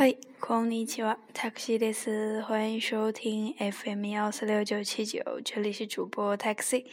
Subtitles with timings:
[0.00, 2.42] 嗨，こんにちは，taxi です。
[2.42, 6.86] 欢迎收听 FM 幺四六九七九，这里是主播 taxi。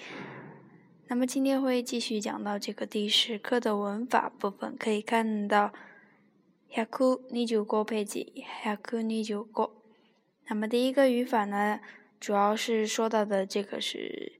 [1.07, 5.73] 那么今天会继续讲到这个第十课的文法部分，可以看到
[6.69, 9.71] 百二十五ページ，百二十五。
[10.47, 11.79] 那么第一个语法呢，
[12.19, 14.33] 主要是说到的这个是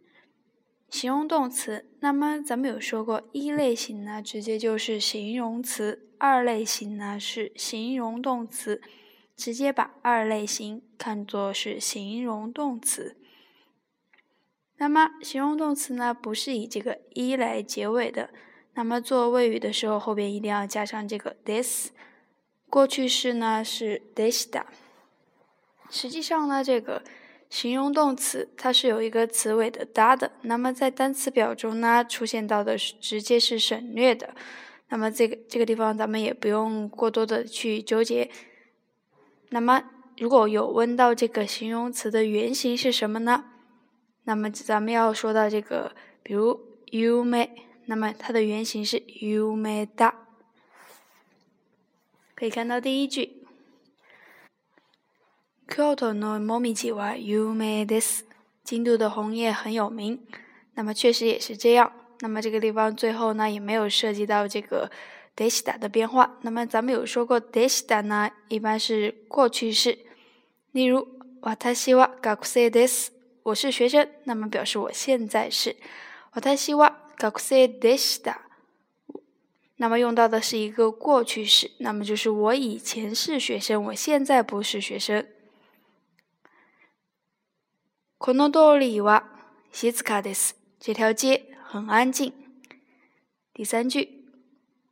[0.89, 1.87] 形容动词。
[2.01, 6.05] 那么咱们有说过，一类型呢直接就是形容词。
[6.19, 8.83] 二类型呢是形容动词，
[9.37, 13.17] 直接把二类型看作是形容动词。
[14.79, 18.31] 那么形容动词呢不是以这个一来结尾的，
[18.75, 21.91] 那么做谓语的时候后边一定要加上这个 this。
[22.69, 24.65] 过去式呢是 desta。
[25.89, 27.03] 实际上呢这个
[27.51, 34.35] 形容动词它是有一个词尾的 da 的，那么在单词表中呢出现到的是直接是省略的。
[34.91, 38.31] 那么这个这个地方咱们也不用过多的去纠结。
[39.51, 39.83] 那么
[40.19, 43.45] 如果有问到这个形容词的原型是什么呢？
[44.25, 46.61] 那么咱们要说到这个，比如
[46.91, 47.49] you may，
[47.87, 50.13] 那么它的原型是 you may da。
[52.35, 53.38] 可以看到第一句
[55.78, 58.22] ，Kyoto no momiji wa yumei desu，
[58.64, 60.20] 京都的红叶很有名。
[60.76, 61.92] 那么确实也是这样。
[62.20, 64.90] 那么这个地方最后呢也没有涉及到这个
[65.36, 66.38] desta 的变化。
[66.42, 69.98] 那么咱们有说过 desta 呢一般是过去式，
[70.72, 71.08] 例如
[71.42, 73.10] 私は学生です，
[73.44, 75.76] 我是学生，那么表示我现在是
[76.34, 78.38] 私は学生でした。
[79.78, 85.26] 那么用到的是一个过去式，那么就是我以前是学生，我现在不是学生。
[88.18, 89.26] この通りは
[89.72, 90.56] 静かです。
[90.80, 91.54] 这条街。
[91.74, 92.32] 很安静。
[93.56, 94.08] 第三句，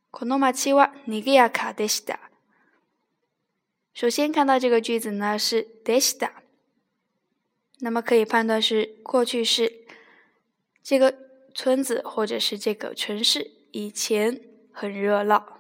[0.10, 2.20] この街は賑やかでした。
[3.94, 6.32] 首先看到这个句子呢是でした，
[7.82, 9.86] 那么可以判断是过去式。
[10.82, 11.16] 这个
[11.54, 15.60] 村子或者是这个城市以前很热闹。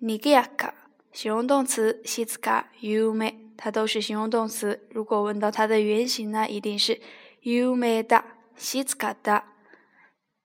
[0.00, 0.72] 賑やか
[1.12, 4.86] 形容动词，静か、有名， 它都是形容动词。
[4.90, 7.00] 如果问到它的原型呢，一定是
[7.40, 8.22] 有名だ、
[8.56, 9.42] 静かだ。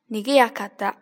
[0.08, 0.98] 尼格亚卡达。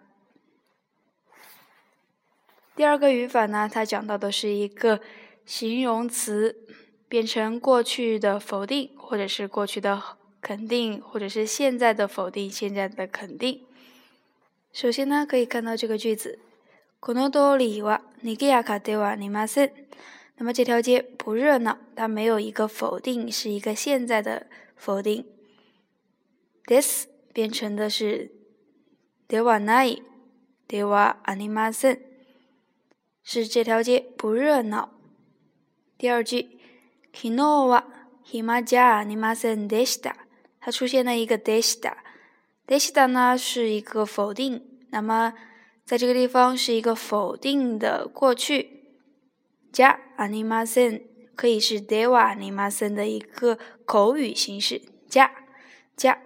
[2.75, 5.01] 第二个语法呢，它讲到的是一个
[5.45, 6.55] 形容词
[7.07, 10.01] 变成过去的否定，或者是过去的
[10.41, 13.65] 肯定，或者是现在的否定，现在的肯定。
[14.71, 16.39] 首先呢，可以看到这个句子：
[17.01, 19.71] この通りは尼格亚卡ではありません。
[20.37, 25.25] 那么这条街不热闹，它没有一个否定，是一个现在的否定。
[26.65, 28.31] this 变成的是。
[29.27, 30.01] ではない、
[30.67, 31.99] ではありません。
[33.23, 34.89] 是这条街不热闹。
[35.99, 36.59] 第二句、
[37.13, 37.85] 昨日は
[38.23, 40.15] 暇じゃありませんでした。
[40.59, 41.97] 它出现了一个でした。
[42.65, 45.33] でした呢是一个否定，那么
[45.85, 48.72] 在这个地方是一个否定的过去。
[49.73, 51.01] じゃありません
[51.35, 54.89] 可以是ではありません的一个口语形式。
[55.09, 55.29] じゃ、
[55.95, 56.17] じゃ、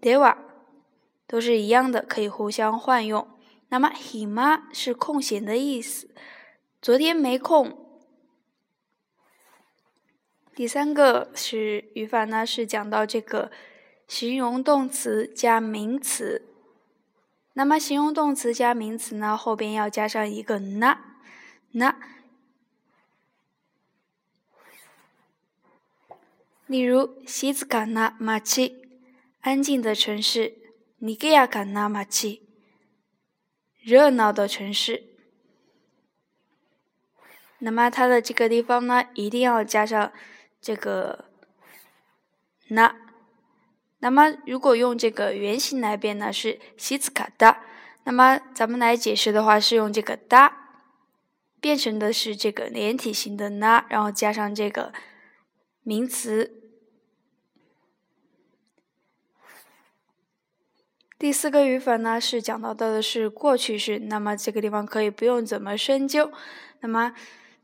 [0.00, 0.36] では。
[1.30, 3.28] 都是一样的，可以互相换用。
[3.68, 6.08] 那么 hima 是空闲的意思，
[6.80, 7.76] 昨天没空。
[10.54, 13.50] 第三个是语法呢，是讲到这个
[14.06, 16.46] 形容动词加名词。
[17.52, 20.98] 那么形容动词加名词呢，后边要加上一个那
[26.67, 28.73] 例如静かな街，
[29.41, 30.55] 安静的城市。
[30.99, 32.43] 尼格亚卡纳马奇，
[33.81, 35.03] 热闹的城市。
[37.59, 40.13] 那么它的这个地方呢，一定要加上
[40.61, 41.25] 这个
[42.69, 42.95] 那。
[43.99, 47.61] 那么如果用这个原型来变呢，是西兹卡达。
[48.05, 50.77] 那么咱们来解释的话，是用这个达
[51.59, 54.93] 变成的是这个连体型的那，然后加上这个
[55.83, 56.59] 名词。
[61.19, 66.31] 第四个语法呢，是讲到的是过去式，那么这个地方可以不用怎么深究，
[66.81, 67.13] 那么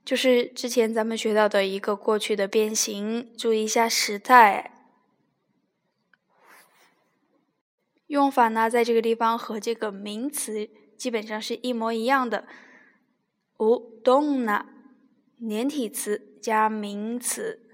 [0.05, 4.71] 就是之前咱们学到的一个过去的变形，注意一下时态。
[8.07, 12.47] 用法呢，在这个地方和这个名词基本上是一模一样的。
[13.57, 14.67] 无动呢，
[15.37, 17.68] 连体词加名词，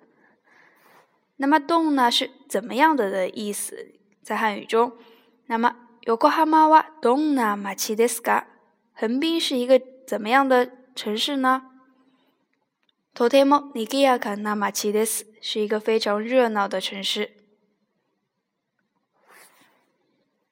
[1.37, 4.93] 那么动呢是怎么样的的意思，在汉语中。
[5.47, 5.75] 那么，
[6.07, 8.45] 横浜はどんな町ですか？
[8.95, 11.63] 横滨是一个怎么样的城市呢？
[13.15, 17.33] とても賑やかな街です，是一个非常热闹的城市。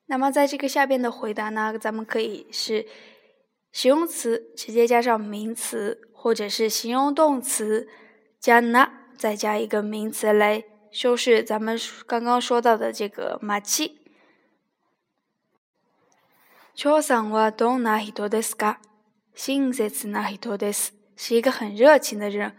[0.06, 2.86] 那么在这个下边的回答呢，咱们可以是
[3.70, 7.86] 形容词直接加上名词，或者是形容动词
[8.40, 14.00] 加那再加一个名词来 修饰咱们刚刚说到的这个马奇。
[16.74, 18.76] 乔桑はどんな人ですか？
[19.34, 20.92] 親切な人です。
[21.16, 22.54] 是一个很热情的人。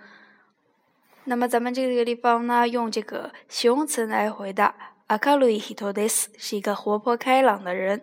[1.24, 4.75] 那么咱们这个地方呢，用这个形容词来回答。
[5.07, 8.01] 明るい人です，是一个活泼开朗的人。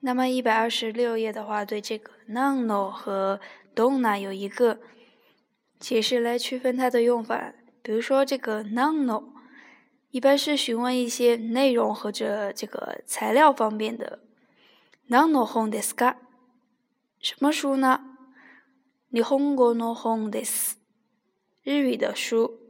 [0.00, 3.40] 那么一百二十六页的话，对这个 nano 和
[3.74, 4.78] donna 有一个
[5.80, 7.54] 解释来区分它的用法。
[7.82, 9.24] 比如说这个 nano，
[10.10, 14.20] 一般是询问一些内容或者这个材料方面的。
[15.08, 16.16] nano 本ですか？
[17.20, 18.00] 什么书呢？
[19.10, 20.78] 日本語の本です。
[21.64, 22.60] 日语的书。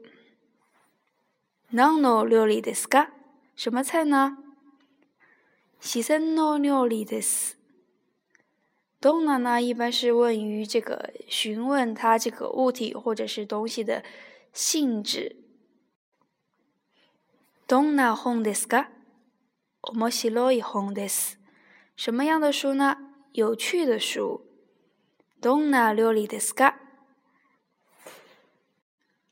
[1.70, 3.08] 何の料理ですか？
[3.56, 4.38] 什么菜呢？
[5.80, 7.58] 四川の料理です。
[9.00, 9.60] どんな呢？
[9.60, 14.02] 一般是问于这个询问它这个物体或者是东西的
[14.52, 15.36] 性质。
[17.66, 18.88] どんな本ですか？
[19.82, 21.38] 面白い本です。
[21.96, 22.96] 什么样的书呢？
[23.32, 24.40] 有趣的书。
[25.40, 26.74] どんな料理ですか？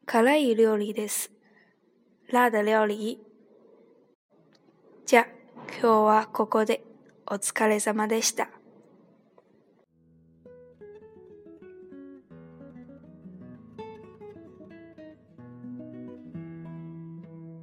[0.05, 1.33] 辛い料理です。
[2.31, 3.21] 辣的料理。
[5.05, 5.27] じゃ、
[5.81, 6.85] 今日はここで
[7.27, 8.50] お疲れ様でした。